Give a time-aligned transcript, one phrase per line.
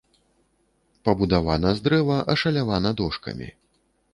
[1.09, 3.47] Пабудавана з дрэва, ашалявана дошкамі.